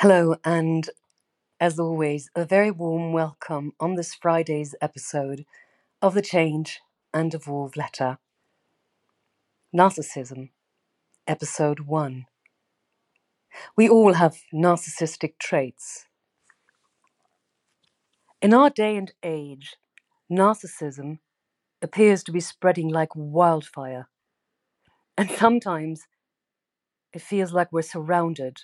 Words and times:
Hello, 0.00 0.36
and 0.44 0.90
as 1.58 1.78
always, 1.78 2.28
a 2.36 2.44
very 2.44 2.70
warm 2.70 3.14
welcome 3.14 3.72
on 3.80 3.94
this 3.94 4.14
Friday's 4.14 4.74
episode 4.82 5.46
of 6.02 6.12
The 6.12 6.20
Change 6.20 6.80
and 7.14 7.32
Evolve 7.32 7.76
Letter 7.76 8.18
Narcissism, 9.74 10.50
Episode 11.26 11.80
1. 11.80 12.26
We 13.74 13.88
all 13.88 14.12
have 14.12 14.36
narcissistic 14.52 15.38
traits. 15.38 16.04
In 18.42 18.52
our 18.52 18.68
day 18.68 18.98
and 18.98 19.14
age, 19.22 19.76
narcissism 20.30 21.20
appears 21.80 22.22
to 22.24 22.32
be 22.32 22.40
spreading 22.40 22.90
like 22.90 23.16
wildfire, 23.16 24.08
and 25.16 25.30
sometimes 25.30 26.02
it 27.14 27.22
feels 27.22 27.54
like 27.54 27.72
we're 27.72 27.80
surrounded 27.80 28.58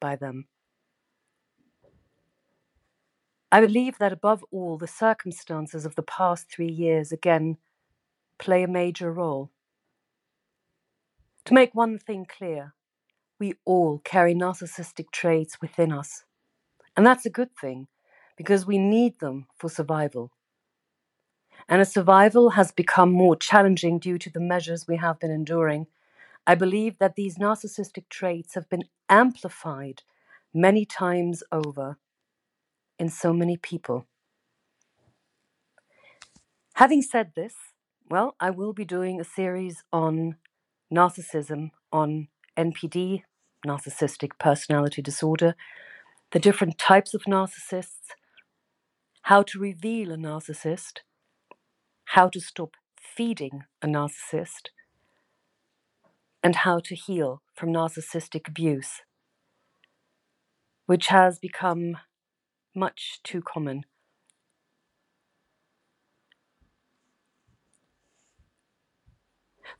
by 0.00 0.16
them. 0.16 0.48
I 3.52 3.60
believe 3.60 3.98
that 3.98 4.14
above 4.14 4.42
all, 4.50 4.78
the 4.78 4.88
circumstances 4.88 5.84
of 5.86 5.94
the 5.94 6.02
past 6.02 6.50
three 6.50 6.70
years 6.70 7.12
again 7.12 7.58
play 8.38 8.62
a 8.62 8.68
major 8.68 9.12
role. 9.12 9.50
To 11.44 11.54
make 11.54 11.74
one 11.74 11.98
thing 11.98 12.26
clear, 12.26 12.74
we 13.38 13.54
all 13.66 14.00
carry 14.04 14.34
narcissistic 14.34 15.10
traits 15.12 15.60
within 15.60 15.92
us. 15.92 16.24
And 16.96 17.06
that's 17.06 17.26
a 17.26 17.30
good 17.30 17.50
thing 17.60 17.88
because 18.38 18.66
we 18.66 18.78
need 18.78 19.20
them 19.20 19.46
for 19.56 19.68
survival. 19.68 20.32
And 21.68 21.82
as 21.82 21.92
survival 21.92 22.50
has 22.50 22.72
become 22.72 23.12
more 23.12 23.36
challenging 23.36 23.98
due 23.98 24.18
to 24.18 24.30
the 24.30 24.40
measures 24.40 24.88
we 24.88 24.96
have 24.96 25.20
been 25.20 25.30
enduring, 25.30 25.88
I 26.46 26.54
believe 26.54 26.98
that 26.98 27.16
these 27.16 27.38
narcissistic 27.38 28.08
traits 28.08 28.54
have 28.54 28.68
been 28.70 28.84
amplified 29.10 30.02
many 30.54 30.86
times 30.86 31.42
over 31.52 31.98
in 33.02 33.08
so 33.08 33.32
many 33.32 33.56
people. 33.56 34.06
Having 36.74 37.02
said 37.02 37.32
this, 37.34 37.54
well, 38.08 38.36
I 38.38 38.50
will 38.50 38.72
be 38.72 38.84
doing 38.84 39.20
a 39.20 39.24
series 39.24 39.82
on 39.92 40.36
narcissism, 40.94 41.72
on 41.90 42.28
NPD, 42.56 43.24
narcissistic 43.66 44.38
personality 44.38 45.02
disorder, 45.02 45.56
the 46.30 46.38
different 46.38 46.78
types 46.78 47.12
of 47.12 47.22
narcissists, 47.22 48.14
how 49.22 49.42
to 49.42 49.58
reveal 49.58 50.12
a 50.12 50.16
narcissist, 50.16 50.98
how 52.14 52.28
to 52.28 52.40
stop 52.40 52.76
feeding 53.00 53.64
a 53.82 53.88
narcissist, 53.88 54.68
and 56.40 56.54
how 56.54 56.78
to 56.78 56.94
heal 56.94 57.42
from 57.52 57.70
narcissistic 57.70 58.46
abuse, 58.46 59.00
which 60.86 61.08
has 61.08 61.40
become 61.40 61.96
much 62.74 63.20
too 63.22 63.42
common. 63.42 63.84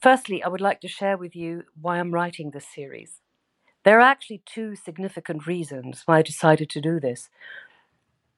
Firstly, 0.00 0.42
I 0.42 0.48
would 0.48 0.60
like 0.60 0.80
to 0.80 0.88
share 0.88 1.16
with 1.16 1.36
you 1.36 1.64
why 1.80 1.98
I'm 1.98 2.12
writing 2.12 2.50
this 2.50 2.66
series. 2.66 3.20
There 3.84 3.98
are 3.98 4.02
actually 4.02 4.42
two 4.46 4.76
significant 4.76 5.46
reasons 5.46 6.02
why 6.06 6.18
I 6.18 6.22
decided 6.22 6.70
to 6.70 6.80
do 6.80 7.00
this. 7.00 7.28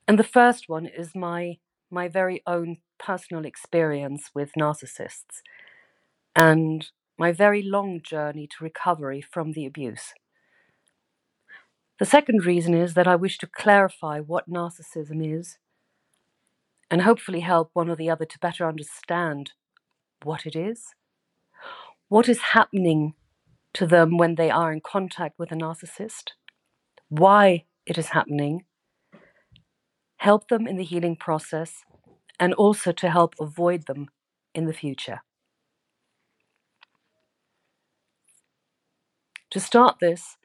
And 0.08 0.18
the 0.18 0.24
first 0.24 0.68
one 0.68 0.86
is 0.86 1.14
my 1.14 1.58
my 1.90 2.08
very 2.08 2.42
own 2.46 2.78
personal 2.98 3.44
experience 3.44 4.30
with 4.34 4.52
narcissists 4.58 5.42
and 6.36 6.90
my 7.18 7.32
very 7.32 7.62
long 7.62 8.00
journey 8.02 8.46
to 8.48 8.64
recovery 8.64 9.20
from 9.20 9.52
the 9.52 9.66
abuse. 9.66 10.14
The 11.98 12.06
second 12.06 12.44
reason 12.44 12.74
is 12.74 12.94
that 12.94 13.06
I 13.06 13.14
wish 13.14 13.38
to 13.38 13.46
clarify 13.46 14.18
what 14.18 14.50
narcissism 14.50 15.22
is 15.22 15.58
and 16.90 17.02
hopefully 17.02 17.40
help 17.40 17.70
one 17.72 17.88
or 17.88 17.94
the 17.94 18.10
other 18.10 18.24
to 18.24 18.38
better 18.40 18.66
understand 18.66 19.52
what 20.24 20.44
it 20.44 20.56
is, 20.56 20.86
what 22.08 22.28
is 22.28 22.40
happening 22.52 23.14
to 23.74 23.86
them 23.86 24.16
when 24.16 24.34
they 24.34 24.50
are 24.50 24.72
in 24.72 24.80
contact 24.80 25.38
with 25.38 25.52
a 25.52 25.54
narcissist, 25.54 26.32
why 27.08 27.64
it 27.86 27.96
is 27.96 28.08
happening, 28.08 28.64
help 30.16 30.48
them 30.48 30.66
in 30.66 30.76
the 30.76 30.84
healing 30.84 31.16
process, 31.16 31.82
and 32.40 32.54
also 32.54 32.90
to 32.90 33.10
help 33.10 33.34
avoid 33.40 33.86
them 33.86 34.08
in 34.54 34.66
the 34.66 34.72
future. 34.72 35.20
To 39.50 39.60
start 39.60 39.98
this, 40.00 40.36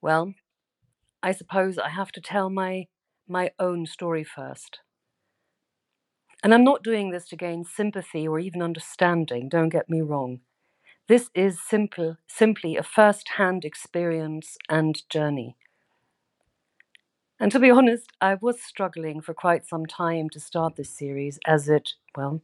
well, 0.00 0.34
I 1.22 1.32
suppose 1.32 1.78
I 1.78 1.90
have 1.90 2.12
to 2.12 2.20
tell 2.20 2.50
my 2.50 2.86
my 3.28 3.52
own 3.58 3.86
story 3.86 4.24
first. 4.24 4.80
And 6.42 6.52
I'm 6.52 6.64
not 6.64 6.82
doing 6.82 7.10
this 7.10 7.28
to 7.28 7.36
gain 7.36 7.64
sympathy 7.64 8.26
or 8.26 8.38
even 8.40 8.60
understanding, 8.62 9.48
don't 9.48 9.68
get 9.68 9.88
me 9.88 10.00
wrong. 10.00 10.40
This 11.08 11.30
is 11.34 11.60
simple, 11.60 12.18
simply 12.28 12.76
a 12.76 12.82
first 12.84 13.30
hand 13.36 13.64
experience 13.64 14.58
and 14.68 15.08
journey. 15.10 15.56
And 17.40 17.50
to 17.52 17.58
be 17.58 17.70
honest, 17.78 18.12
I 18.20 18.34
was 18.34 18.60
struggling 18.62 19.20
for 19.20 19.34
quite 19.34 19.66
some 19.66 19.86
time 19.86 20.28
to 20.30 20.40
start 20.40 20.76
this 20.76 20.90
series 20.96 21.38
as 21.46 21.68
it, 21.68 21.94
well, 22.16 22.42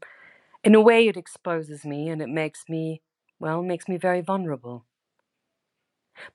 in 0.64 0.74
a 0.74 0.80
way, 0.80 1.08
it 1.08 1.16
exposes 1.16 1.84
me 1.84 2.08
and 2.08 2.22
it 2.22 2.28
makes 2.28 2.68
me, 2.68 3.02
well, 3.40 3.62
makes 3.62 3.88
me 3.88 3.96
very 3.98 4.20
vulnerable. 4.22 4.86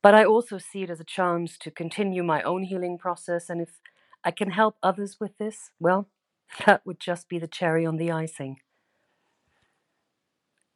But 0.01 0.13
I 0.13 0.23
also 0.23 0.57
see 0.57 0.83
it 0.83 0.89
as 0.89 0.99
a 0.99 1.05
chance 1.05 1.57
to 1.59 1.71
continue 1.71 2.23
my 2.23 2.41
own 2.43 2.63
healing 2.63 2.97
process. 2.97 3.49
And 3.49 3.61
if 3.61 3.69
I 4.23 4.31
can 4.31 4.51
help 4.51 4.77
others 4.83 5.17
with 5.19 5.37
this, 5.37 5.71
well, 5.79 6.07
that 6.65 6.85
would 6.85 6.99
just 6.99 7.29
be 7.29 7.39
the 7.39 7.47
cherry 7.47 7.85
on 7.85 7.97
the 7.97 8.11
icing. 8.11 8.57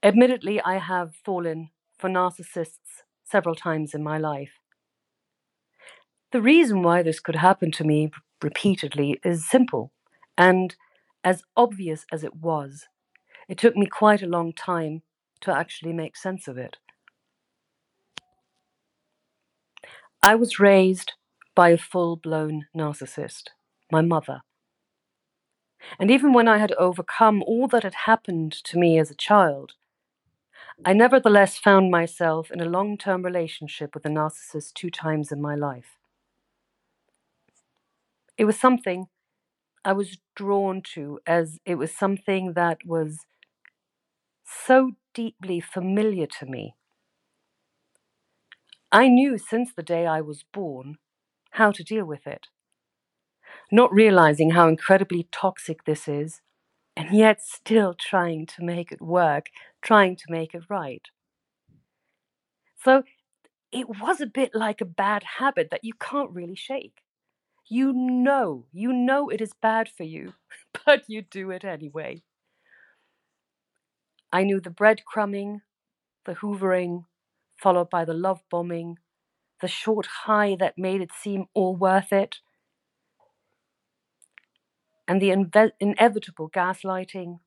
Admittedly, 0.04 0.62
I 0.62 0.78
have 0.78 1.16
fallen 1.16 1.70
for 1.98 2.10
narcissists 2.10 3.04
several 3.24 3.56
times 3.56 3.94
in 3.94 4.04
my 4.04 4.18
life. 4.18 4.60
The 6.32 6.42
reason 6.42 6.82
why 6.82 7.04
this 7.04 7.20
could 7.20 7.36
happen 7.38 7.72
to 7.74 7.84
me 7.84 8.12
repeatedly 8.42 9.20
is 9.24 9.48
simple, 9.48 9.94
and 10.38 10.76
as 11.24 11.44
obvious 11.56 12.06
as 12.12 12.24
it 12.24 12.36
was, 12.36 12.88
it 13.48 13.58
took 13.58 13.78
me 13.78 13.86
quite 13.86 14.22
a 14.22 14.28
long 14.28 14.52
time 14.52 15.04
to 15.42 15.56
actually 15.56 15.94
make 15.94 16.18
sense 16.18 16.48
of 16.48 16.58
it. 16.58 16.78
I 20.26 20.36
was 20.36 20.58
raised 20.58 21.12
by 21.54 21.72
a 21.72 21.78
full 21.78 22.16
blown 22.16 22.68
narcissist, 22.74 23.50
my 23.92 24.00
mother. 24.00 24.42
And 26.00 26.10
even 26.10 26.32
when 26.32 26.48
I 26.48 26.60
had 26.60 26.72
overcome 26.74 27.44
all 27.44 27.68
that 27.68 27.84
had 27.84 27.94
happened 28.06 28.54
to 28.64 28.80
me 28.80 28.98
as 28.98 29.12
a 29.12 29.16
child, 29.16 29.74
I 30.86 30.94
nevertheless 30.94 31.58
found 31.58 31.92
myself 31.92 32.52
in 32.52 32.62
a 32.62 32.66
long 32.66 32.98
term 32.98 33.24
relationship 33.24 33.94
with 33.94 34.06
a 34.06 34.10
narcissist 34.10 34.76
two 34.76 34.90
times 34.90 35.30
in 35.30 35.42
my 35.42 35.56
life. 35.56 35.98
It 38.38 38.46
was 38.46 38.58
something 38.58 39.08
I 39.84 39.92
was 39.92 40.20
drawn 40.36 40.82
to 40.94 41.20
as 41.28 41.60
it 41.66 41.76
was 41.76 41.94
something 41.94 42.54
that 42.54 42.86
was 42.86 43.26
so 44.46 44.92
deeply 45.14 45.60
familiar 45.60 46.28
to 46.40 46.46
me 46.46 46.76
I 48.94 49.10
knew 49.10 49.38
since 49.38 49.74
the 49.74 49.84
day 49.84 50.08
I 50.08 50.22
was 50.22 50.44
born 50.54 50.98
how 51.52 51.72
to 51.74 51.84
deal 51.84 52.06
with 52.06 52.26
it, 52.26 52.48
not 53.72 53.92
realizing 53.94 54.52
how 54.52 54.68
incredibly 54.68 55.28
toxic 55.32 55.84
this 55.84 56.08
is, 56.08 56.42
and 56.98 57.16
yet 57.18 57.42
still 57.44 57.96
trying 57.96 58.46
to 58.48 58.64
make 58.64 58.92
it 58.92 59.02
work, 59.02 59.48
trying 59.82 60.16
to 60.18 60.26
make 60.30 60.54
it 60.56 60.64
right. 60.70 61.04
So 62.84 63.04
it 63.72 63.90
was 63.90 64.22
a 64.22 64.28
bit 64.28 64.56
like 64.56 64.82
a 64.82 64.86
bad 64.86 65.24
habit 65.40 65.70
that 65.72 65.84
you 65.84 65.94
can't 65.96 66.32
really 66.32 66.56
shake. 66.56 67.04
You 67.70 67.94
know, 67.94 68.68
you 68.74 68.94
know 68.94 69.30
it 69.30 69.42
is 69.42 69.54
bad 69.54 69.90
for 69.90 70.04
you, 70.04 70.36
but 70.86 71.04
you 71.10 71.22
do 71.24 71.52
it 71.52 71.66
anyway. 71.66 72.24
I 74.34 74.44
knew 74.44 74.60
the 74.60 74.70
breadcrumbing, 74.70 75.62
the 76.26 76.36
hoovering, 76.36 77.06
followed 77.64 77.90
by 77.90 78.06
the 78.06 78.14
love 78.14 78.44
bombing, 78.52 78.98
the 79.62 79.70
short 79.70 80.06
high 80.26 80.56
that 80.60 80.78
made 80.78 81.02
it 81.02 81.12
seem 81.14 81.46
all 81.54 81.76
worth 81.76 82.12
it, 82.12 82.38
and 85.08 85.22
the 85.22 85.30
inve- 85.30 85.72
inevitable 85.80 86.50
gaslighting 86.50 87.40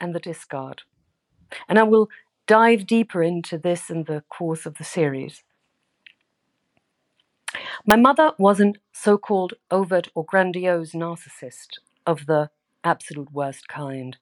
and 0.00 0.14
the 0.14 0.20
discard. 0.20 0.82
And 1.68 1.78
I 1.78 1.84
will 1.84 2.08
dive 2.46 2.86
deeper 2.86 3.22
into 3.22 3.56
this 3.56 3.88
in 3.88 4.04
the 4.04 4.22
course 4.28 4.66
of 4.66 4.76
the 4.76 4.84
series. 4.84 5.42
My 7.86 7.96
mother 7.96 8.32
was 8.38 8.60
an 8.60 8.74
so 8.92 9.18
called 9.18 9.54
overt 9.70 10.08
or 10.14 10.24
grandiose 10.24 10.92
narcissist 10.92 11.78
of 12.06 12.26
the 12.26 12.50
absolute 12.84 13.32
worst 13.32 13.68
kind. 13.68 14.18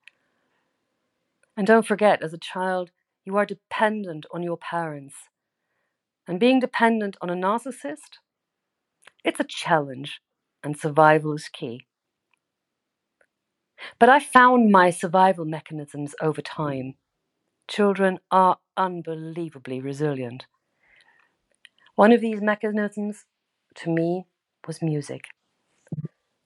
And 1.56 1.66
don't 1.66 1.86
forget, 1.86 2.22
as 2.22 2.32
a 2.32 2.38
child, 2.38 2.90
you 3.24 3.36
are 3.36 3.46
dependent 3.46 4.26
on 4.32 4.42
your 4.42 4.56
parents. 4.58 5.14
And 6.26 6.40
being 6.40 6.60
dependent 6.60 7.16
on 7.20 7.30
a 7.30 7.34
narcissist, 7.34 8.18
It's 9.24 9.40
a 9.40 9.44
challenge, 9.44 10.20
and 10.62 10.76
survival 10.78 11.34
is 11.34 11.48
key. 11.48 11.86
But 13.98 14.08
I 14.08 14.20
found 14.20 14.70
my 14.72 14.90
survival 14.90 15.44
mechanisms 15.44 16.14
over 16.22 16.42
time. 16.42 16.94
Children 17.68 18.18
are 18.30 18.58
unbelievably 18.76 19.80
resilient. 19.80 20.46
One 21.96 22.12
of 22.12 22.20
these 22.20 22.40
mechanisms, 22.42 23.24
to 23.76 23.90
me, 23.90 24.26
was 24.66 24.82
music. 24.82 25.26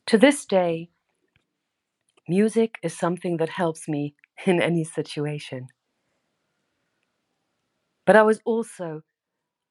To 0.08 0.18
this 0.18 0.46
day, 0.46 0.90
music 2.28 2.76
is 2.82 2.96
something 2.96 3.38
that 3.38 3.50
helps 3.50 3.88
me 3.88 4.14
in 4.46 4.62
any 4.62 4.84
situation. 4.84 5.68
But 8.06 8.16
I 8.16 8.22
was 8.22 8.40
also 8.44 9.02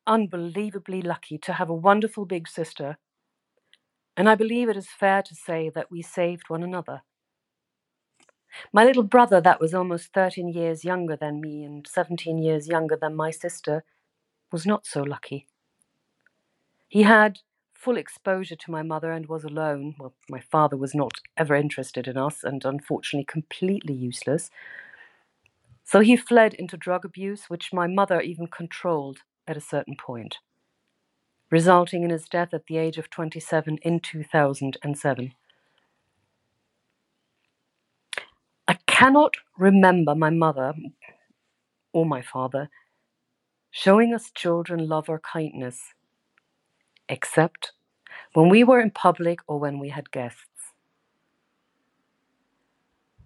unbelievably 0.07 1.01
lucky 1.01 1.37
to 1.39 1.53
have 1.53 1.69
a 1.69 1.75
wonderful 1.75 2.25
big 2.25 2.47
sister, 2.47 2.97
and 4.17 4.27
I 4.27 4.33
believe 4.35 4.69
it 4.69 4.77
is 4.77 4.89
fair 4.89 5.21
to 5.21 5.35
say 5.35 5.69
that 5.69 5.91
we 5.91 6.01
saved 6.01 6.49
one 6.49 6.63
another. 6.63 7.03
My 8.73 8.83
little 8.83 9.03
brother, 9.03 9.39
that 9.39 9.61
was 9.61 9.73
almost 9.73 10.11
13 10.13 10.49
years 10.49 10.83
younger 10.83 11.15
than 11.15 11.39
me 11.39 11.63
and 11.63 11.87
17 11.87 12.37
years 12.39 12.67
younger 12.67 12.97
than 12.97 13.15
my 13.15 13.31
sister, 13.31 13.85
was 14.51 14.65
not 14.65 14.85
so 14.85 15.03
lucky. 15.03 15.47
He 16.87 17.03
had 17.03 17.39
full 17.73 17.97
exposure 17.97 18.55
to 18.55 18.71
my 18.71 18.83
mother 18.83 19.11
and 19.11 19.25
was 19.27 19.43
alone. 19.43 19.95
Well, 19.99 20.13
my 20.29 20.39
father 20.39 20.77
was 20.77 20.95
not 20.95 21.19
ever 21.35 21.55
interested 21.55 22.07
in 22.07 22.17
us 22.17 22.43
and 22.43 22.63
unfortunately 22.63 23.25
completely 23.25 23.93
useless. 23.93 24.49
So 25.83 25.99
he 25.99 26.15
fled 26.15 26.53
into 26.53 26.77
drug 26.77 27.05
abuse, 27.05 27.45
which 27.49 27.73
my 27.73 27.87
mother 27.87 28.21
even 28.21 28.47
controlled 28.47 29.19
at 29.47 29.57
a 29.57 29.61
certain 29.61 29.95
point, 29.97 30.37
resulting 31.51 32.03
in 32.03 32.09
his 32.09 32.25
death 32.25 32.53
at 32.53 32.65
the 32.67 32.77
age 32.77 32.97
of 32.97 33.09
27 33.09 33.77
in 33.83 33.99
2007. 33.99 35.33
I 38.67 38.77
cannot 38.87 39.35
remember 39.57 40.15
my 40.15 40.29
mother 40.29 40.73
or 41.93 42.05
my 42.05 42.21
father 42.21 42.69
showing 43.71 44.13
us 44.13 44.31
children 44.31 44.87
love 44.87 45.09
or 45.09 45.19
kindness, 45.19 45.93
except 47.09 47.73
when 48.33 48.49
we 48.49 48.63
were 48.63 48.79
in 48.79 48.91
public 48.91 49.39
or 49.47 49.59
when 49.59 49.79
we 49.79 49.89
had 49.89 50.11
guests. 50.11 50.47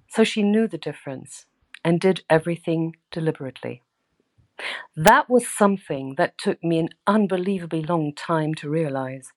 So 0.09 0.23
she 0.23 0.43
knew 0.43 0.67
the 0.67 0.77
difference 0.77 1.45
and 1.87 2.01
did 2.01 2.21
everything 2.29 2.93
deliberately. 3.13 3.81
That 4.97 5.29
was 5.29 5.47
something 5.47 6.15
that 6.17 6.37
took 6.37 6.61
me 6.61 6.79
an 6.79 6.89
unbelievably 7.07 7.83
long 7.83 8.13
time 8.13 8.53
to 8.55 8.69
realize, 8.69 9.29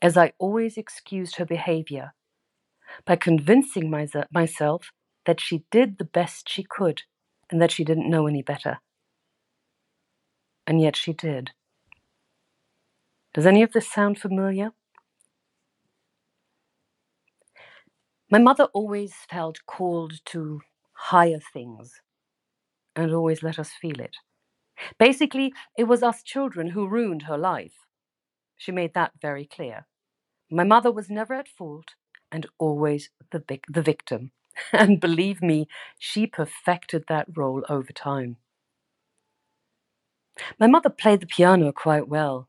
as 0.00 0.16
I 0.16 0.32
always 0.38 0.76
excused 0.76 1.36
her 1.36 1.44
behavior 1.44 2.14
by 3.04 3.16
convincing 3.16 3.90
myself 4.30 4.92
that 5.26 5.40
she 5.40 5.64
did 5.72 5.98
the 5.98 6.04
best 6.04 6.48
she 6.48 6.62
could 6.62 7.02
and 7.50 7.60
that 7.60 7.72
she 7.72 7.82
didn't 7.82 8.08
know 8.08 8.28
any 8.28 8.42
better. 8.42 8.78
And 10.68 10.80
yet 10.80 10.94
she 10.94 11.12
did. 11.12 11.50
Does 13.34 13.44
any 13.44 13.64
of 13.64 13.72
this 13.72 13.90
sound 13.90 14.20
familiar? 14.20 14.70
My 18.30 18.38
mother 18.38 18.68
always 18.72 19.14
felt 19.28 19.58
called 19.66 20.20
to 20.26 20.60
higher 20.98 21.40
things 21.52 22.00
and 22.96 23.12
always 23.14 23.42
let 23.42 23.58
us 23.58 23.70
feel 23.70 24.00
it. 24.00 24.16
Basically, 24.98 25.54
it 25.76 25.84
was 25.84 26.02
us 26.02 26.22
children 26.22 26.70
who 26.70 26.88
ruined 26.88 27.22
her 27.22 27.38
life. 27.38 27.74
She 28.56 28.72
made 28.72 28.94
that 28.94 29.12
very 29.20 29.46
clear. 29.46 29.86
My 30.50 30.64
mother 30.64 30.92
was 30.92 31.10
never 31.10 31.34
at 31.34 31.48
fault 31.48 31.94
and 32.32 32.46
always 32.58 33.10
the, 33.32 33.40
big, 33.40 33.64
the 33.68 33.82
victim. 33.82 34.32
And 34.72 35.00
believe 35.00 35.40
me, 35.40 35.68
she 35.98 36.26
perfected 36.26 37.04
that 37.08 37.28
role 37.36 37.64
over 37.68 37.92
time. 37.92 38.36
My 40.58 40.66
mother 40.66 40.90
played 40.90 41.20
the 41.20 41.26
piano 41.26 41.72
quite 41.72 42.08
well, 42.08 42.48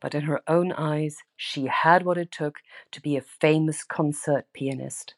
but 0.00 0.14
in 0.14 0.22
her 0.22 0.40
own 0.48 0.72
eyes, 0.72 1.18
she 1.36 1.66
had 1.66 2.04
what 2.04 2.18
it 2.18 2.30
took 2.32 2.58
to 2.92 3.00
be 3.00 3.16
a 3.16 3.22
famous 3.22 3.84
concert 3.84 4.46
pianist. 4.54 5.14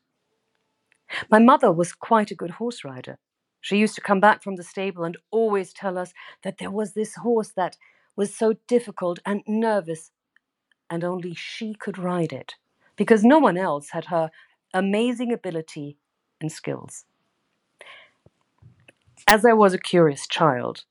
My 1.30 1.38
mother 1.38 1.72
was 1.72 1.92
quite 1.92 2.30
a 2.30 2.36
good 2.36 2.52
horse 2.52 2.84
rider. 2.84 3.18
She 3.60 3.76
used 3.76 3.94
to 3.94 4.00
come 4.00 4.20
back 4.20 4.42
from 4.42 4.56
the 4.56 4.62
stable 4.62 5.04
and 5.04 5.16
always 5.30 5.72
tell 5.72 5.96
us 5.96 6.12
that 6.42 6.58
there 6.58 6.70
was 6.70 6.94
this 6.94 7.14
horse 7.16 7.52
that 7.56 7.76
was 8.16 8.34
so 8.34 8.54
difficult 8.66 9.18
and 9.24 9.42
nervous, 9.46 10.10
and 10.90 11.04
only 11.04 11.34
she 11.34 11.74
could 11.74 11.96
ride 11.96 12.32
it, 12.32 12.54
because 12.96 13.24
no 13.24 13.38
one 13.38 13.56
else 13.56 13.90
had 13.90 14.06
her 14.06 14.30
amazing 14.74 15.32
ability 15.32 15.96
and 16.40 16.50
skills. 16.50 17.04
As 19.26 19.44
I 19.44 19.52
was 19.52 19.72
a 19.72 19.78
curious 19.78 20.26
child, 20.26 20.84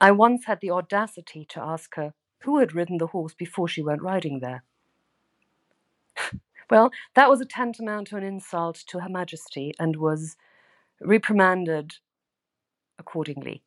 I 0.00 0.10
once 0.10 0.46
had 0.46 0.60
the 0.60 0.70
audacity 0.70 1.44
to 1.50 1.60
ask 1.60 1.94
her 1.96 2.14
who 2.42 2.58
had 2.58 2.74
ridden 2.74 2.98
the 2.98 3.08
horse 3.08 3.34
before 3.34 3.68
she 3.68 3.82
went 3.82 4.02
riding 4.02 4.40
there. 4.40 4.64
Well, 6.70 6.90
that 7.14 7.28
was 7.28 7.40
a 7.40 7.46
tantamount 7.46 8.08
to 8.08 8.16
an 8.16 8.22
insult 8.22 8.76
to 8.88 9.00
Her 9.00 9.08
Majesty 9.08 9.72
and 9.78 9.96
was 9.96 10.36
reprimanded 11.00 11.94
accordingly. 12.98 13.62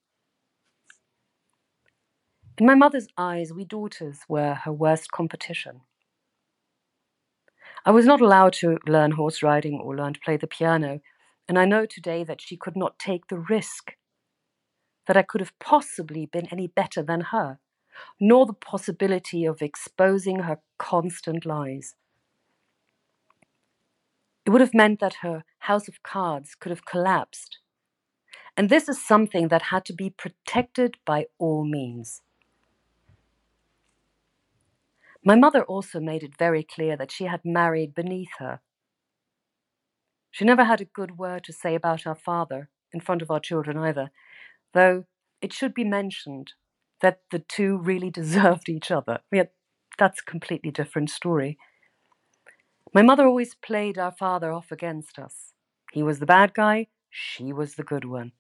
In 2.58 2.66
my 2.66 2.76
mother's 2.76 3.08
eyes, 3.18 3.54
we 3.54 3.66
daughters 3.66 4.22
were 4.28 4.56
her 4.56 4.74
worst 4.74 5.12
competition. 5.12 5.82
I 7.86 7.92
was 7.92 8.06
not 8.06 8.20
allowed 8.20 8.54
to 8.54 8.80
learn 8.88 9.12
horse 9.12 9.44
riding 9.44 9.80
or 9.80 9.96
learn 9.96 10.14
to 10.14 10.20
play 10.20 10.38
the 10.38 10.48
piano, 10.48 11.00
and 11.48 11.60
I 11.60 11.66
know 11.66 11.86
today 11.86 12.24
that 12.24 12.42
she 12.42 12.58
could 12.58 12.76
not 12.76 13.00
take 13.00 13.28
the 13.28 13.38
risk 13.38 13.94
that 15.08 15.16
I 15.16 15.22
could 15.22 15.42
have 15.42 15.58
possibly 15.60 16.26
been 16.26 16.48
any 16.52 16.68
better 16.68 17.02
than 17.02 17.22
her, 17.32 17.60
nor 18.20 18.46
the 18.46 18.54
possibility 18.54 19.46
of 19.46 19.62
exposing 19.62 20.40
her 20.40 20.60
constant 20.78 21.46
lies. 21.46 21.96
It 24.48 24.52
would 24.52 24.62
have 24.62 24.74
meant 24.74 25.02
that 25.02 25.16
her 25.24 25.44
house 25.60 25.90
of 25.90 26.02
cards 26.04 26.56
could 26.56 26.70
have 26.70 26.86
collapsed. 26.86 27.60
And 28.56 28.70
this 28.70 28.88
is 28.88 29.06
something 29.06 29.50
that 29.50 29.64
had 29.64 29.84
to 29.86 29.94
be 29.94 30.10
protected 30.10 30.96
by 31.06 31.26
all 31.38 31.66
means. 31.66 32.22
My 35.22 35.36
mother 35.36 35.64
also 35.64 36.00
made 36.00 36.24
it 36.24 36.38
very 36.40 36.64
clear 36.64 36.96
that 36.96 37.12
she 37.12 37.26
had 37.26 37.42
married 37.44 37.94
beneath 37.94 38.30
her. 38.40 38.62
She 40.32 40.46
never 40.46 40.64
had 40.64 40.80
a 40.80 40.86
good 40.86 41.18
word 41.18 41.44
to 41.44 41.52
say 41.52 41.76
about 41.76 42.08
our 42.08 42.16
father, 42.16 42.70
in 42.94 43.02
front 43.02 43.22
of 43.22 43.30
our 43.30 43.42
children 43.42 43.78
either, 43.78 44.12
though 44.74 45.04
it 45.42 45.52
should 45.52 45.74
be 45.74 45.84
mentioned 45.84 46.54
that 47.02 47.20
the 47.32 47.40
two 47.40 47.78
really 47.80 48.10
deserved 48.22 48.70
each 48.70 48.92
other. 48.92 49.20
Yet 49.30 49.52
that's 50.00 50.22
a 50.22 50.32
completely 50.32 50.72
different 50.72 51.10
story. 51.10 51.58
My 52.94 53.02
mother 53.02 53.26
always 53.26 53.56
played 53.56 53.98
our 53.98 54.12
father 54.12 54.52
off 54.52 54.72
against 54.72 55.20
us. 55.20 55.54
He 55.92 56.04
was 56.04 56.20
the 56.20 56.26
bad 56.26 56.54
guy, 56.54 56.88
she 57.10 57.52
was 57.54 57.76
the 57.76 57.84
good 57.84 58.06
one. 58.06 58.32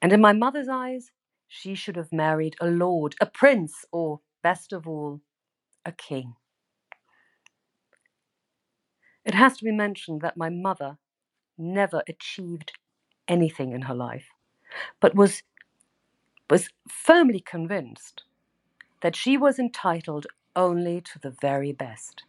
And 0.00 0.12
in 0.12 0.20
my 0.20 0.32
mother's 0.32 0.68
eyes, 0.68 1.10
she 1.48 1.74
should 1.74 1.96
have 1.96 2.12
married 2.12 2.56
a 2.60 2.66
lord, 2.66 3.14
a 3.20 3.26
prince, 3.26 3.84
or, 3.92 4.20
best 4.42 4.72
of 4.72 4.86
all, 4.86 5.20
a 5.84 5.92
king. 5.92 6.34
It 9.24 9.34
has 9.34 9.56
to 9.58 9.64
be 9.64 9.72
mentioned 9.72 10.20
that 10.20 10.36
my 10.36 10.48
mother 10.48 10.98
never 11.58 12.02
achieved 12.08 12.72
anything 13.28 13.72
in 13.72 13.82
her 13.82 13.94
life, 13.94 14.26
but 15.00 15.14
was, 15.14 15.42
was 16.48 16.68
firmly 16.88 17.40
convinced 17.40 18.22
that 19.02 19.16
she 19.16 19.36
was 19.36 19.58
entitled 19.58 20.26
only 20.54 21.00
to 21.00 21.18
the 21.18 21.34
very 21.40 21.72
best. 21.72 22.24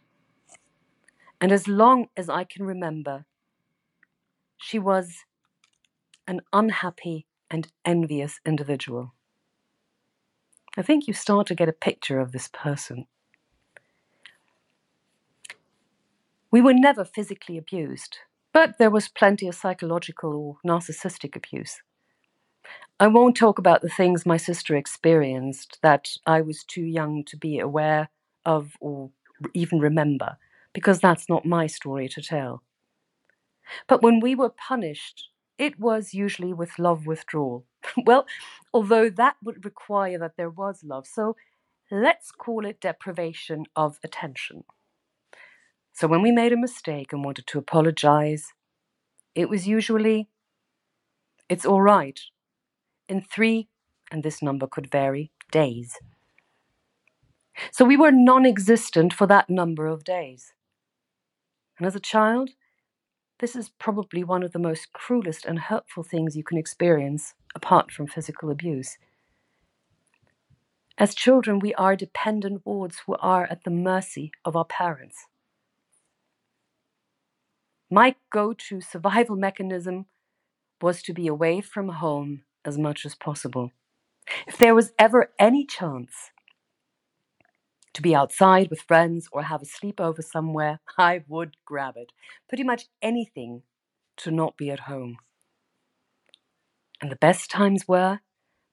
And 1.40 1.52
as 1.52 1.68
long 1.68 2.08
as 2.16 2.28
I 2.28 2.44
can 2.44 2.64
remember, 2.64 3.24
she 4.56 4.78
was 4.78 5.24
an 6.26 6.40
unhappy 6.52 7.26
and 7.50 7.68
envious 7.84 8.40
individual. 8.44 9.14
I 10.76 10.82
think 10.82 11.06
you 11.06 11.14
start 11.14 11.46
to 11.48 11.54
get 11.54 11.68
a 11.68 11.72
picture 11.72 12.20
of 12.20 12.32
this 12.32 12.48
person. 12.52 13.06
We 16.50 16.60
were 16.60 16.74
never 16.74 17.04
physically 17.04 17.58
abused, 17.58 18.18
but 18.52 18.78
there 18.78 18.90
was 18.90 19.08
plenty 19.08 19.48
of 19.48 19.54
psychological 19.54 20.34
or 20.34 20.56
narcissistic 20.66 21.36
abuse. 21.36 21.82
I 23.00 23.06
won't 23.06 23.36
talk 23.36 23.58
about 23.58 23.82
the 23.82 23.88
things 23.88 24.26
my 24.26 24.36
sister 24.36 24.74
experienced 24.74 25.78
that 25.82 26.08
I 26.26 26.40
was 26.40 26.64
too 26.64 26.82
young 26.82 27.22
to 27.24 27.36
be 27.36 27.58
aware 27.58 28.08
of 28.44 28.72
or 28.80 29.10
even 29.54 29.78
remember, 29.78 30.36
because 30.78 31.00
that's 31.00 31.28
not 31.28 31.44
my 31.44 31.66
story 31.66 32.08
to 32.08 32.22
tell. 32.22 32.62
But 33.88 34.00
when 34.00 34.20
we 34.20 34.36
were 34.36 34.48
punished, 34.48 35.28
it 35.58 35.80
was 35.80 36.14
usually 36.14 36.52
with 36.52 36.78
love 36.78 37.04
withdrawal. 37.04 37.66
well, 38.06 38.26
although 38.72 39.10
that 39.10 39.34
would 39.42 39.64
require 39.64 40.20
that 40.20 40.36
there 40.36 40.48
was 40.48 40.84
love. 40.84 41.04
So 41.04 41.34
let's 41.90 42.30
call 42.30 42.64
it 42.64 42.80
deprivation 42.80 43.64
of 43.74 43.98
attention. 44.04 44.62
So 45.92 46.06
when 46.06 46.22
we 46.22 46.30
made 46.30 46.52
a 46.52 46.56
mistake 46.56 47.12
and 47.12 47.24
wanted 47.24 47.48
to 47.48 47.58
apologize, 47.58 48.52
it 49.34 49.48
was 49.48 49.66
usually, 49.66 50.28
it's 51.48 51.66
all 51.66 51.82
right, 51.82 52.20
in 53.08 53.20
three, 53.20 53.66
and 54.12 54.22
this 54.22 54.40
number 54.40 54.68
could 54.68 54.92
vary, 54.92 55.32
days. 55.50 55.98
So 57.72 57.84
we 57.84 57.96
were 57.96 58.12
non 58.12 58.46
existent 58.46 59.12
for 59.12 59.26
that 59.26 59.50
number 59.50 59.88
of 59.88 60.04
days. 60.04 60.52
And 61.78 61.86
as 61.86 61.94
a 61.94 62.00
child, 62.00 62.50
this 63.38 63.54
is 63.54 63.68
probably 63.68 64.24
one 64.24 64.42
of 64.42 64.52
the 64.52 64.58
most 64.58 64.92
cruelest 64.92 65.44
and 65.44 65.58
hurtful 65.58 66.02
things 66.02 66.36
you 66.36 66.42
can 66.42 66.58
experience, 66.58 67.34
apart 67.54 67.92
from 67.92 68.08
physical 68.08 68.50
abuse. 68.50 68.98
As 70.98 71.14
children, 71.14 71.60
we 71.60 71.72
are 71.74 71.94
dependent 71.94 72.62
wards 72.66 73.02
who 73.06 73.14
are 73.20 73.46
at 73.48 73.62
the 73.62 73.70
mercy 73.70 74.32
of 74.44 74.56
our 74.56 74.64
parents. 74.64 75.26
My 77.88 78.16
go 78.30 78.52
to 78.52 78.80
survival 78.80 79.36
mechanism 79.36 80.06
was 80.82 81.00
to 81.02 81.14
be 81.14 81.28
away 81.28 81.60
from 81.60 81.88
home 81.88 82.42
as 82.64 82.76
much 82.76 83.06
as 83.06 83.14
possible. 83.14 83.70
If 84.46 84.58
there 84.58 84.74
was 84.74 84.92
ever 84.98 85.32
any 85.38 85.64
chance 85.64 86.32
to 87.98 88.02
be 88.02 88.14
outside 88.14 88.70
with 88.70 88.82
friends 88.82 89.28
or 89.32 89.42
have 89.42 89.60
a 89.60 89.66
sleepover 89.66 90.22
somewhere, 90.22 90.78
I 90.98 91.24
would 91.26 91.56
grab 91.64 91.94
it. 91.96 92.12
Pretty 92.48 92.62
much 92.62 92.86
anything 93.02 93.62
to 94.18 94.30
not 94.30 94.56
be 94.56 94.70
at 94.70 94.80
home. 94.80 95.16
And 97.02 97.10
the 97.10 97.16
best 97.16 97.50
times 97.50 97.88
were 97.88 98.20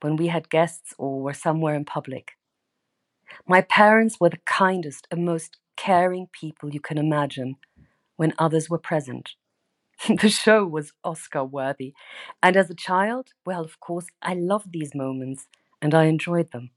when 0.01 0.15
we 0.15 0.27
had 0.27 0.49
guests 0.49 0.93
or 0.99 1.21
were 1.21 1.33
somewhere 1.33 1.73
in 1.73 1.85
public. 1.85 2.33
My 3.47 3.61
parents 3.61 4.19
were 4.19 4.29
the 4.29 4.45
kindest 4.45 5.07
and 5.09 5.25
most 5.25 5.57
caring 5.75 6.27
people 6.31 6.69
you 6.69 6.79
can 6.79 6.99
imagine 6.99 7.55
when 8.17 8.33
others 8.37 8.69
were 8.69 8.77
present. 8.77 9.31
the 10.07 10.29
show 10.29 10.65
was 10.65 10.93
Oscar 11.03 11.43
worthy. 11.43 11.93
And 12.43 12.55
as 12.55 12.69
a 12.69 12.75
child, 12.75 13.29
well, 13.43 13.63
of 13.63 13.79
course, 13.79 14.05
I 14.21 14.35
loved 14.35 14.71
these 14.71 14.93
moments 14.93 15.47
and 15.81 15.95
I 15.95 16.05
enjoyed 16.05 16.51
them. 16.51 16.69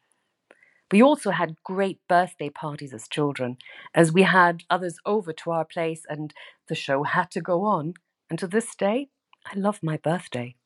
We 0.91 1.03
also 1.03 1.31
had 1.31 1.57
great 1.65 2.01
birthday 2.09 2.51
parties 2.51 2.95
as 2.95 3.09
children, 3.09 3.59
as 3.95 4.13
we 4.13 4.23
had 4.23 4.65
others 4.71 4.99
over 5.05 5.33
to 5.35 5.51
our 5.51 5.65
place 5.65 6.05
and 6.09 6.33
the 6.69 6.75
show 6.75 7.03
had 7.03 7.31
to 7.33 7.41
go 7.41 7.65
on. 7.65 7.95
And 8.31 8.39
to 8.39 8.47
this 8.47 8.75
day, 8.75 9.09
I 9.47 9.59
love 9.59 9.81
my 9.83 9.99
birthday. 9.99 10.57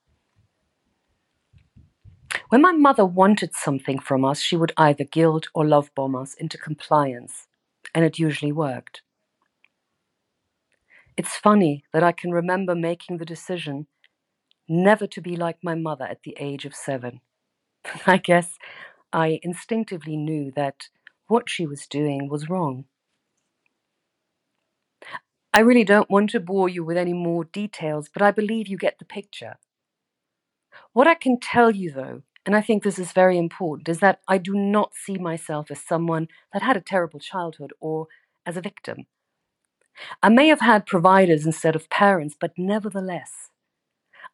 When 2.48 2.62
my 2.62 2.72
mother 2.72 3.04
wanted 3.04 3.54
something 3.54 3.98
from 3.98 4.24
us, 4.24 4.40
she 4.40 4.56
would 4.56 4.72
either 4.76 5.04
guilt 5.04 5.48
or 5.54 5.66
love 5.66 5.90
bomb 5.94 6.14
us 6.14 6.34
into 6.34 6.58
compliance, 6.58 7.48
and 7.94 8.04
it 8.04 8.18
usually 8.18 8.52
worked. 8.52 9.02
It's 11.16 11.36
funny 11.36 11.84
that 11.92 12.02
I 12.02 12.12
can 12.12 12.32
remember 12.32 12.74
making 12.74 13.18
the 13.18 13.24
decision 13.24 13.86
never 14.68 15.06
to 15.08 15.20
be 15.20 15.36
like 15.36 15.58
my 15.62 15.74
mother 15.74 16.04
at 16.04 16.22
the 16.24 16.36
age 16.38 16.64
of 16.64 16.74
seven. 16.74 17.20
I 18.06 18.18
guess 18.18 18.58
I 19.12 19.40
instinctively 19.42 20.16
knew 20.16 20.50
that 20.56 20.88
what 21.28 21.50
she 21.50 21.66
was 21.66 21.86
doing 21.86 22.28
was 22.28 22.48
wrong. 22.48 22.86
I 25.54 25.60
really 25.60 25.84
don't 25.84 26.10
want 26.10 26.30
to 26.30 26.40
bore 26.40 26.68
you 26.68 26.82
with 26.82 26.96
any 26.96 27.12
more 27.12 27.44
details, 27.44 28.08
but 28.12 28.22
I 28.22 28.30
believe 28.30 28.68
you 28.68 28.78
get 28.78 28.98
the 28.98 29.04
picture. 29.04 29.56
What 30.94 31.06
I 31.06 31.14
can 31.14 31.38
tell 31.38 31.70
you, 31.70 31.90
though, 31.92 32.22
and 32.46 32.56
I 32.56 32.62
think 32.62 32.82
this 32.82 32.98
is 32.98 33.12
very 33.12 33.38
important, 33.38 33.88
is 33.88 34.00
that 34.00 34.20
I 34.26 34.38
do 34.38 34.54
not 34.54 34.94
see 34.94 35.18
myself 35.18 35.70
as 35.70 35.80
someone 35.80 36.28
that 36.52 36.62
had 36.62 36.76
a 36.76 36.80
terrible 36.80 37.20
childhood 37.20 37.72
or 37.80 38.08
as 38.46 38.56
a 38.56 38.62
victim. 38.62 39.06
I 40.22 40.30
may 40.30 40.48
have 40.48 40.60
had 40.60 40.86
providers 40.86 41.44
instead 41.44 41.76
of 41.76 41.90
parents, 41.90 42.34
but 42.38 42.52
nevertheless, 42.56 43.50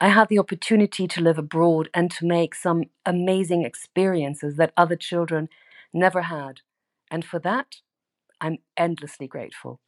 I 0.01 0.09
had 0.09 0.29
the 0.29 0.39
opportunity 0.39 1.09
to 1.09 1.21
live 1.21 1.39
abroad 1.39 1.89
and 1.93 2.11
to 2.13 2.27
make 2.27 2.55
some 2.55 2.85
amazing 3.05 3.65
experiences 3.65 4.57
that 4.57 4.73
other 4.77 4.97
children 4.97 5.49
never 5.93 6.23
had. 6.23 6.61
And 7.11 7.25
for 7.25 7.39
that, 7.41 7.77
I'm 8.41 8.59
endlessly 8.77 9.27
grateful. 9.27 9.81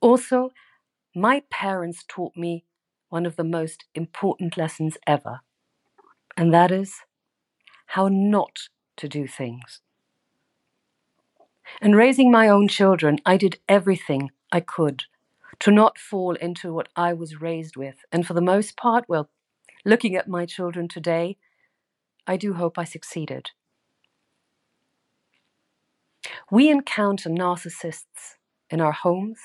Also, 0.00 0.50
my 1.14 1.42
parents 1.50 2.04
taught 2.08 2.36
me 2.36 2.64
one 3.10 3.26
of 3.26 3.36
the 3.36 3.44
most 3.44 3.84
important 3.94 4.56
lessons 4.56 4.96
ever, 5.06 5.40
and 6.36 6.52
that 6.52 6.70
is 6.70 6.94
how 7.88 8.08
not 8.08 8.68
to 8.96 9.08
do 9.08 9.26
things. 9.26 9.80
And 11.80 11.96
raising 11.96 12.30
my 12.30 12.48
own 12.48 12.68
children, 12.68 13.18
I 13.26 13.36
did 13.36 13.58
everything 13.68 14.30
I 14.50 14.60
could 14.60 15.04
to 15.60 15.70
not 15.70 15.98
fall 15.98 16.34
into 16.34 16.72
what 16.72 16.88
I 16.96 17.12
was 17.12 17.40
raised 17.40 17.76
with. 17.76 18.04
And 18.12 18.26
for 18.26 18.34
the 18.34 18.40
most 18.40 18.76
part, 18.76 19.04
well, 19.08 19.30
looking 19.84 20.16
at 20.16 20.28
my 20.28 20.46
children 20.46 20.88
today, 20.88 21.36
I 22.26 22.36
do 22.36 22.54
hope 22.54 22.78
I 22.78 22.84
succeeded. 22.84 23.50
We 26.50 26.68
encounter 26.70 27.30
narcissists 27.30 28.36
in 28.68 28.80
our 28.80 28.92
homes, 28.92 29.38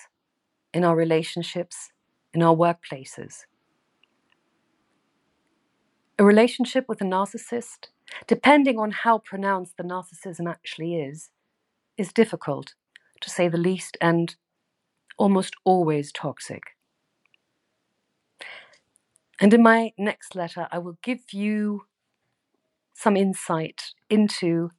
in 0.73 0.83
our 0.83 0.95
relationships, 0.95 1.91
in 2.33 2.41
our 2.41 2.55
workplaces. 2.55 3.45
A 6.17 6.23
relationship 6.23 6.85
with 6.87 7.01
a 7.01 7.05
narcissist, 7.05 7.87
depending 8.27 8.77
on 8.77 8.91
how 8.91 9.19
pronounced 9.19 9.77
the 9.77 9.83
narcissism 9.83 10.49
actually 10.49 10.95
is, 10.95 11.29
is 11.97 12.13
difficult, 12.13 12.73
to 13.21 13.29
say 13.29 13.47
the 13.47 13.57
least, 13.57 13.97
and 14.01 14.35
almost 15.21 15.53
always 15.65 16.11
toxic. 16.11 16.63
And 19.39 19.53
in 19.53 19.61
my 19.61 19.91
next 19.95 20.35
letter, 20.35 20.67
I 20.71 20.79
will 20.79 20.97
give 21.03 21.31
you 21.31 21.83
some 22.95 23.15
insight 23.15 23.93
into 24.09 24.71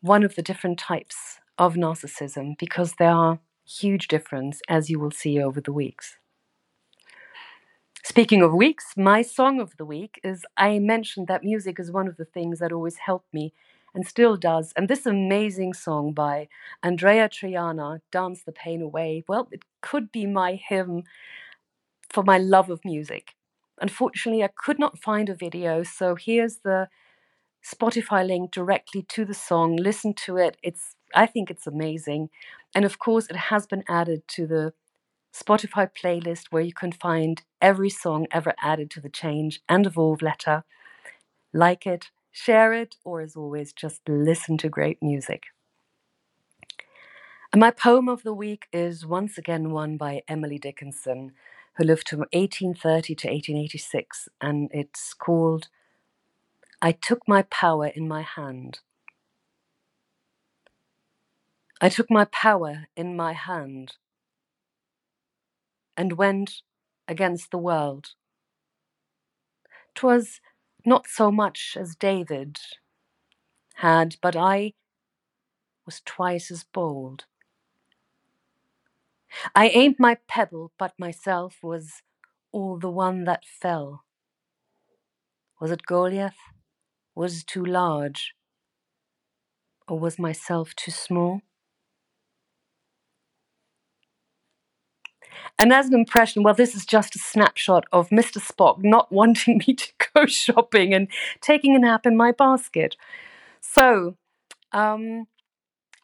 one 0.00 0.24
of 0.24 0.36
the 0.36 0.42
different 0.42 0.78
types 0.78 1.38
of 1.58 1.74
narcissism 1.74 2.56
because 2.58 2.94
there 2.94 3.10
are 3.10 3.40
huge 3.66 4.08
difference 4.08 4.62
as 4.70 4.88
you 4.88 4.98
will 4.98 5.10
see 5.10 5.38
over 5.38 5.60
the 5.60 5.72
weeks. 5.72 6.16
Speaking 8.02 8.40
of 8.40 8.54
weeks, 8.54 8.86
my 8.96 9.20
song 9.20 9.60
of 9.60 9.76
the 9.76 9.84
week 9.84 10.18
is 10.24 10.46
I 10.56 10.78
mentioned 10.78 11.26
that 11.28 11.44
music 11.44 11.78
is 11.78 11.92
one 11.92 12.08
of 12.08 12.16
the 12.16 12.24
things 12.24 12.58
that 12.60 12.72
always 12.72 12.96
helped 12.96 13.34
me 13.34 13.52
and 13.94 14.06
still 14.06 14.36
does. 14.36 14.72
And 14.76 14.88
this 14.88 15.06
amazing 15.06 15.72
song 15.72 16.12
by 16.12 16.48
Andreya 16.84 17.28
Triana, 17.30 18.00
Dance 18.10 18.42
the 18.42 18.52
Pain 18.52 18.82
Away, 18.82 19.24
well, 19.28 19.48
it 19.52 19.62
could 19.84 20.10
be 20.12 20.26
my 20.26 20.52
hymn 20.68 21.04
for 22.10 22.22
my 22.22 22.38
love 22.38 22.70
of 22.70 22.84
music. 22.84 23.34
Unfortunately, 23.80 24.42
I 24.42 24.48
could 24.64 24.78
not 24.78 24.98
find 24.98 25.28
a 25.28 25.34
video, 25.34 25.82
so 25.82 26.14
here's 26.14 26.58
the 26.58 26.88
Spotify 27.64 28.26
link 28.26 28.52
directly 28.52 29.02
to 29.10 29.24
the 29.24 29.34
song. 29.34 29.76
Listen 29.76 30.14
to 30.26 30.36
it. 30.36 30.56
It's 30.62 30.96
I 31.14 31.26
think 31.26 31.50
it's 31.50 31.66
amazing. 31.66 32.30
And 32.74 32.84
of 32.84 32.98
course, 32.98 33.28
it 33.28 33.36
has 33.36 33.66
been 33.66 33.84
added 33.88 34.22
to 34.36 34.46
the 34.46 34.74
Spotify 35.34 35.88
playlist 36.00 36.46
where 36.50 36.62
you 36.62 36.74
can 36.74 36.92
find 36.92 37.42
every 37.62 37.90
song 37.90 38.26
ever 38.32 38.54
added 38.62 38.90
to 38.92 39.00
the 39.00 39.10
Change 39.10 39.60
and 39.68 39.86
Evolve 39.86 40.22
letter. 40.22 40.64
Like 41.54 41.86
it, 41.86 42.10
share 42.32 42.72
it, 42.74 42.96
or 43.04 43.22
as 43.22 43.36
always, 43.36 43.72
just 43.72 44.02
listen 44.08 44.58
to 44.58 44.68
great 44.68 45.02
music. 45.02 45.44
My 47.56 47.70
poem 47.70 48.08
of 48.08 48.24
the 48.24 48.34
week 48.34 48.66
is 48.72 49.06
once 49.06 49.38
again 49.38 49.70
one 49.70 49.96
by 49.96 50.22
Emily 50.26 50.58
Dickinson, 50.58 51.30
who 51.76 51.84
lived 51.84 52.08
from 52.08 52.24
1830 52.32 53.14
to 53.14 53.28
1886, 53.28 54.28
and 54.40 54.68
it's 54.72 55.14
called 55.14 55.68
I 56.82 56.90
Took 56.90 57.28
My 57.28 57.42
Power 57.42 57.86
in 57.86 58.08
My 58.08 58.22
Hand. 58.22 58.80
I 61.80 61.88
took 61.88 62.10
my 62.10 62.24
power 62.24 62.88
in 62.96 63.14
my 63.14 63.34
hand 63.34 63.98
and 65.96 66.14
went 66.14 66.62
against 67.06 67.52
the 67.52 67.58
world. 67.58 68.14
'Twas 69.94 70.40
not 70.84 71.06
so 71.06 71.30
much 71.30 71.76
as 71.78 71.94
David 71.94 72.58
had, 73.74 74.16
but 74.20 74.34
I 74.34 74.72
was 75.86 76.02
twice 76.04 76.50
as 76.50 76.64
bold. 76.64 77.26
I 79.54 79.68
aimed 79.68 79.96
my 79.98 80.18
pebble, 80.28 80.72
but 80.78 80.94
myself 80.98 81.58
was 81.62 82.02
all 82.52 82.78
the 82.78 82.90
one 82.90 83.24
that 83.24 83.44
fell. 83.46 84.04
Was 85.60 85.70
it 85.72 85.86
Goliath? 85.86 86.36
Was 87.14 87.40
it 87.40 87.46
too 87.48 87.64
large? 87.64 88.34
Or 89.88 89.98
was 89.98 90.18
myself 90.18 90.74
too 90.76 90.92
small? 90.92 91.42
And 95.58 95.72
as 95.72 95.86
an 95.88 95.94
impression, 95.94 96.42
well, 96.42 96.54
this 96.54 96.74
is 96.74 96.86
just 96.86 97.16
a 97.16 97.20
snapshot 97.20 97.84
of 97.92 98.10
Mr. 98.10 98.38
Spock 98.40 98.84
not 98.84 99.12
wanting 99.20 99.62
me 99.66 99.74
to 99.74 99.88
go 100.14 100.26
shopping 100.26 100.94
and 100.94 101.08
taking 101.42 101.76
a 101.76 101.80
nap 101.80 102.06
in 102.06 102.16
my 102.16 102.32
basket. 102.32 102.96
So 103.62 104.14
Um, 104.72 105.26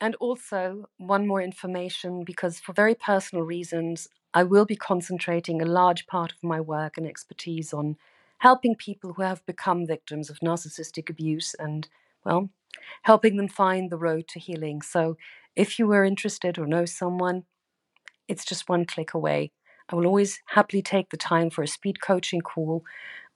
and 0.01 0.15
also, 0.17 0.89
one 0.99 1.27
more 1.27 1.43
information 1.43 2.25
because 2.25 2.59
for 2.59 2.73
very 2.73 2.95
personal 2.95 3.45
reasons, 3.45 4.09
I 4.33 4.45
will 4.45 4.65
be 4.65 4.77
concentrating 4.77 5.61
a 5.61 5.67
large 5.67 6.07
part 6.07 6.33
of 6.33 6.43
my 6.43 6.61
work 6.61 6.97
and 6.97 7.07
expertise 7.07 7.73
on 7.73 7.97
helping 8.39 8.75
people 8.75 9.13
who 9.15 9.23
have 9.23 9.45
become 9.47 9.87
victims 9.87 10.31
of 10.31 10.39
narcissistic 10.41 11.11
abuse 11.11 11.55
and, 11.59 11.89
well, 12.25 12.51
helping 13.03 13.37
them 13.37 13.49
find 13.49 13.91
the 13.91 13.99
road 13.99 14.29
to 14.29 14.39
healing. 14.39 14.83
So, 14.83 15.17
if 15.57 15.79
you 15.79 15.87
were 15.87 16.05
interested 16.05 16.59
or 16.59 16.67
know 16.67 16.85
someone, 16.85 17.45
it's 18.29 18.45
just 18.45 18.69
one 18.69 18.87
click 18.87 19.15
away. 19.15 19.53
I 19.89 19.97
will 19.97 20.07
always 20.07 20.41
happily 20.47 20.83
take 20.83 21.11
the 21.11 21.17
time 21.17 21.51
for 21.51 21.63
a 21.63 21.69
speed 21.69 22.01
coaching 22.01 22.41
call 22.41 22.85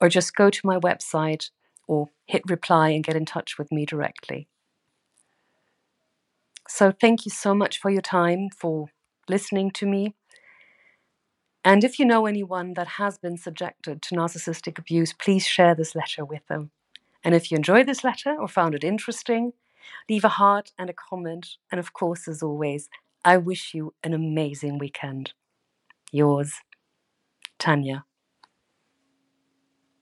or 0.01 0.09
just 0.09 0.35
go 0.35 0.49
to 0.49 0.67
my 0.67 0.77
website 0.79 1.49
or 1.87 2.09
hit 2.25 2.43
reply 2.49 2.89
and 2.89 3.03
get 3.03 3.15
in 3.15 3.25
touch 3.25 3.57
with 3.57 3.71
me 3.71 3.85
directly. 3.85 4.47
So, 6.67 6.91
thank 6.91 7.25
you 7.25 7.31
so 7.31 7.53
much 7.53 7.79
for 7.79 7.91
your 7.91 8.01
time, 8.01 8.49
for 8.55 8.87
listening 9.29 9.71
to 9.71 9.85
me. 9.85 10.15
And 11.63 11.83
if 11.83 11.99
you 11.99 12.05
know 12.05 12.25
anyone 12.25 12.73
that 12.75 12.87
has 12.87 13.17
been 13.17 13.37
subjected 13.37 14.01
to 14.03 14.15
narcissistic 14.15 14.79
abuse, 14.79 15.13
please 15.13 15.45
share 15.45 15.75
this 15.75 15.95
letter 15.95 16.25
with 16.25 16.45
them. 16.47 16.71
And 17.23 17.35
if 17.35 17.51
you 17.51 17.57
enjoyed 17.57 17.87
this 17.87 18.03
letter 18.03 18.35
or 18.39 18.47
found 18.47 18.75
it 18.75 18.83
interesting, 18.83 19.53
leave 20.09 20.23
a 20.23 20.29
heart 20.29 20.71
and 20.77 20.89
a 20.89 20.93
comment. 20.93 21.57
And 21.71 21.79
of 21.79 21.93
course, 21.93 22.27
as 22.27 22.43
always, 22.43 22.89
I 23.25 23.37
wish 23.37 23.73
you 23.73 23.93
an 24.03 24.13
amazing 24.13 24.77
weekend. 24.77 25.33
Yours, 26.11 26.53
Tanya. 27.59 28.05